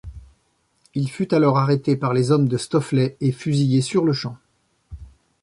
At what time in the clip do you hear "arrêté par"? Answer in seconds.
1.59-2.15